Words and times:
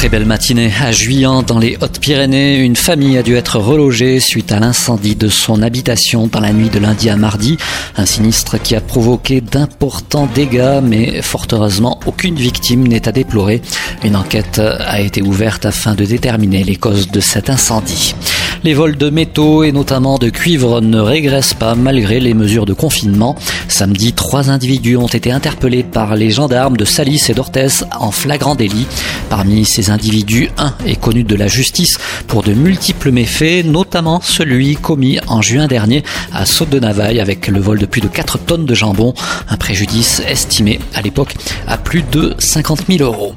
Très 0.00 0.08
belle 0.08 0.24
matinée 0.24 0.72
à 0.80 0.92
Juillan, 0.92 1.42
dans 1.42 1.58
les 1.58 1.76
Hautes-Pyrénées. 1.78 2.56
Une 2.56 2.74
famille 2.74 3.18
a 3.18 3.22
dû 3.22 3.36
être 3.36 3.58
relogée 3.58 4.18
suite 4.18 4.50
à 4.50 4.58
l'incendie 4.58 5.14
de 5.14 5.28
son 5.28 5.60
habitation 5.60 6.26
dans 6.26 6.40
la 6.40 6.54
nuit 6.54 6.70
de 6.70 6.78
lundi 6.78 7.10
à 7.10 7.16
mardi. 7.16 7.58
Un 7.98 8.06
sinistre 8.06 8.56
qui 8.56 8.74
a 8.74 8.80
provoqué 8.80 9.42
d'importants 9.42 10.26
dégâts, 10.34 10.80
mais 10.82 11.20
fort 11.20 11.46
heureusement, 11.52 12.00
aucune 12.06 12.36
victime 12.36 12.88
n'est 12.88 13.08
à 13.08 13.12
déplorer. 13.12 13.60
Une 14.02 14.16
enquête 14.16 14.58
a 14.58 15.02
été 15.02 15.20
ouverte 15.20 15.66
afin 15.66 15.94
de 15.94 16.06
déterminer 16.06 16.64
les 16.64 16.76
causes 16.76 17.10
de 17.10 17.20
cet 17.20 17.50
incendie. 17.50 18.14
Les 18.62 18.74
vols 18.74 18.98
de 18.98 19.08
métaux 19.08 19.64
et 19.64 19.72
notamment 19.72 20.18
de 20.18 20.28
cuivre 20.28 20.82
ne 20.82 21.00
régressent 21.00 21.54
pas 21.54 21.74
malgré 21.74 22.20
les 22.20 22.34
mesures 22.34 22.66
de 22.66 22.74
confinement. 22.74 23.34
Samedi, 23.68 24.12
trois 24.12 24.50
individus 24.50 24.98
ont 24.98 25.06
été 25.06 25.32
interpellés 25.32 25.82
par 25.82 26.14
les 26.14 26.30
gendarmes 26.30 26.76
de 26.76 26.84
Salis 26.84 27.24
et 27.30 27.32
d'Orthez 27.32 27.84
en 27.98 28.10
flagrant 28.10 28.54
délit. 28.54 28.86
Parmi 29.30 29.64
ces 29.64 29.88
individus, 29.88 30.50
un 30.58 30.74
est 30.84 31.00
connu 31.00 31.24
de 31.24 31.36
la 31.36 31.48
justice 31.48 31.96
pour 32.26 32.42
de 32.42 32.52
multiples 32.52 33.12
méfaits, 33.12 33.64
notamment 33.64 34.20
celui 34.22 34.76
commis 34.76 35.18
en 35.26 35.40
juin 35.40 35.66
dernier 35.66 36.04
à 36.30 36.44
Saute 36.44 36.68
de 36.68 36.80
Navaille 36.80 37.20
avec 37.20 37.48
le 37.48 37.60
vol 37.60 37.78
de 37.78 37.86
plus 37.86 38.02
de 38.02 38.08
4 38.08 38.38
tonnes 38.40 38.66
de 38.66 38.74
jambon, 38.74 39.14
un 39.48 39.56
préjudice 39.56 40.20
estimé 40.28 40.80
à 40.94 41.00
l'époque 41.00 41.34
à 41.66 41.78
plus 41.78 42.02
de 42.02 42.34
50 42.38 42.80
000 42.90 43.04
euros. 43.04 43.34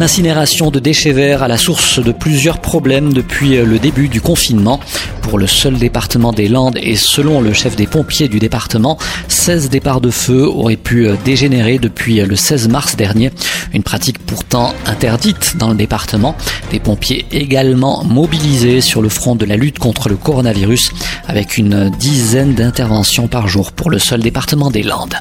L'incinération 0.00 0.70
de 0.70 0.78
déchets 0.78 1.12
verts 1.12 1.42
à 1.42 1.48
la 1.48 1.58
source 1.58 2.02
de 2.02 2.10
plusieurs 2.10 2.58
problèmes 2.58 3.12
depuis 3.12 3.58
le 3.58 3.78
début 3.78 4.08
du 4.08 4.22
confinement. 4.22 4.80
Pour 5.30 5.38
le 5.38 5.46
seul 5.46 5.78
département 5.78 6.32
des 6.32 6.48
Landes 6.48 6.76
et 6.82 6.96
selon 6.96 7.40
le 7.40 7.52
chef 7.52 7.76
des 7.76 7.86
pompiers 7.86 8.26
du 8.26 8.40
département, 8.40 8.98
16 9.28 9.70
départs 9.70 10.00
de 10.00 10.10
feu 10.10 10.44
auraient 10.44 10.74
pu 10.74 11.08
dégénérer 11.24 11.78
depuis 11.78 12.16
le 12.16 12.34
16 12.34 12.68
mars 12.68 12.96
dernier. 12.96 13.30
Une 13.72 13.84
pratique 13.84 14.18
pourtant 14.18 14.74
interdite 14.86 15.56
dans 15.56 15.68
le 15.68 15.76
département. 15.76 16.34
Des 16.72 16.80
pompiers 16.80 17.26
également 17.30 18.02
mobilisés 18.02 18.80
sur 18.80 19.02
le 19.02 19.08
front 19.08 19.36
de 19.36 19.44
la 19.44 19.56
lutte 19.56 19.78
contre 19.78 20.08
le 20.08 20.16
coronavirus 20.16 20.90
avec 21.28 21.58
une 21.58 21.90
dizaine 21.90 22.54
d'interventions 22.54 23.28
par 23.28 23.46
jour 23.46 23.70
pour 23.70 23.88
le 23.88 24.00
seul 24.00 24.22
département 24.22 24.72
des 24.72 24.82
Landes. 24.82 25.14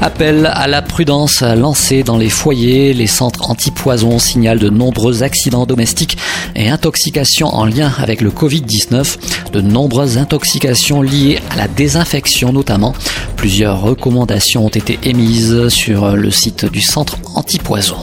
Appel 0.00 0.46
à 0.46 0.66
la 0.66 0.80
prudence 0.80 1.42
lancé 1.42 2.02
dans 2.02 2.16
les 2.16 2.30
foyers. 2.30 2.94
Les 2.94 3.06
centres 3.06 3.50
anti-poison 3.50 4.18
signalent 4.18 4.58
de 4.58 4.70
nombreux 4.70 5.22
accidents 5.22 5.66
domestiques 5.66 6.16
et 6.56 6.70
intoxications 6.70 7.48
en 7.54 7.66
lien 7.66 7.92
avec 7.98 8.22
le 8.22 8.30
Covid-19. 8.30 9.18
De 9.52 9.60
nombreuses 9.60 10.16
intoxications 10.16 11.02
liées 11.02 11.40
à 11.50 11.56
la 11.56 11.68
désinfection 11.68 12.52
notamment. 12.52 12.94
Plusieurs 13.36 13.80
recommandations 13.80 14.66
ont 14.66 14.70
été 14.70 14.98
émises 15.02 15.68
sur 15.68 16.16
le 16.16 16.30
site 16.30 16.66
du 16.66 16.80
centre 16.80 17.16
anti-poison. 17.34 17.96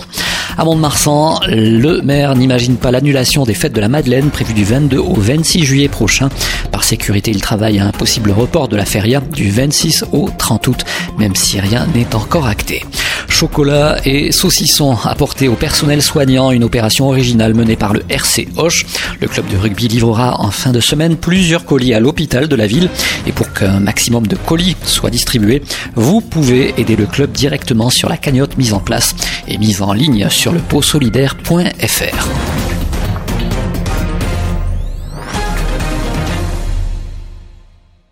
À 0.58 0.66
Mont-de-Marsan, 0.66 1.40
le 1.48 2.02
maire 2.02 2.36
n'imagine 2.36 2.78
pas 2.78 2.90
l'annulation 2.90 3.44
des 3.44 3.54
fêtes 3.54 3.74
de 3.74 3.80
la 3.80 3.90
Madeleine 3.90 4.32
prévues 4.32 4.56
du 4.56 4.64
22 4.64 4.98
au 4.98 5.14
26 5.14 5.64
juillet 5.64 5.88
prochain. 5.88 6.30
Par 6.72 6.84
sécurité, 6.84 7.32
il 7.32 7.42
travaille 7.42 7.78
à 7.80 7.86
un 7.86 7.92
possible 7.92 8.32
report 8.32 8.68
de 8.68 8.76
la 8.76 8.86
feria 8.86 9.22
du 9.22 9.52
26 9.52 10.06
au 10.12 10.30
30 10.36 10.68
août, 10.68 10.86
même 11.20 11.36
si 11.36 11.60
rien 11.60 11.86
n'est 11.94 12.16
encore 12.16 12.48
acté. 12.48 12.84
Chocolat 13.38 13.98
et 14.04 14.32
saucissons 14.32 14.98
apportés 15.04 15.48
au 15.48 15.54
personnel 15.54 16.02
soignant, 16.02 16.50
une 16.50 16.64
opération 16.64 17.08
originale 17.08 17.54
menée 17.54 17.76
par 17.76 17.94
le 17.94 18.02
RC 18.10 18.48
Hoche. 18.58 18.88
Le 19.22 19.28
club 19.28 19.48
de 19.48 19.56
rugby 19.56 19.88
livrera 19.88 20.42
en 20.42 20.50
fin 20.50 20.72
de 20.72 20.80
semaine 20.80 21.16
plusieurs 21.16 21.64
colis 21.64 21.94
à 21.94 22.00
l'hôpital 22.00 22.48
de 22.48 22.56
la 22.56 22.66
ville. 22.66 22.90
Et 23.28 23.32
pour 23.32 23.54
qu'un 23.54 23.80
maximum 23.80 24.26
de 24.26 24.36
colis 24.36 24.76
soient 24.86 25.12
distribués, 25.12 25.62
vous 25.94 26.20
pouvez 26.20 26.74
aider 26.80 26.96
le 26.96 27.06
club 27.06 27.32
directement 27.32 27.92
sur 27.92 28.10
la 28.10 28.18
cagnotte 28.18 28.58
mise 28.58 28.74
en 28.74 28.80
place 28.80 29.16
et 29.48 29.60
mise 29.60 29.84
en 29.84 29.94
ligne 29.94 30.30
sur 30.32 30.52
le 30.52 30.60
potsolidaire.fr. 30.60 32.57